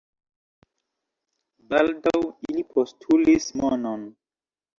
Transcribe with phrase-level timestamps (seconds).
[1.73, 2.15] Baldaŭ
[2.49, 4.09] ili postulis monon.